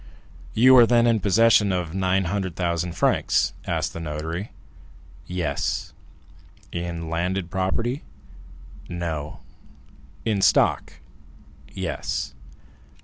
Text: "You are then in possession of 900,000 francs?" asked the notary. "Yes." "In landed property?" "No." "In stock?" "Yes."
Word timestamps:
"You 0.55 0.75
are 0.77 0.87
then 0.87 1.05
in 1.05 1.19
possession 1.19 1.71
of 1.71 1.93
900,000 1.93 2.93
francs?" 2.93 3.53
asked 3.67 3.93
the 3.93 3.99
notary. 3.99 4.49
"Yes." 5.27 5.93
"In 6.71 7.07
landed 7.07 7.51
property?" 7.51 8.01
"No." 8.89 9.41
"In 10.25 10.41
stock?" 10.41 10.93
"Yes." 11.71 12.33